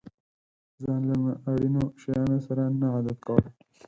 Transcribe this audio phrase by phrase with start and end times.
[0.83, 3.43] ځان له نا اړينو شيانو سره نه عادت کول.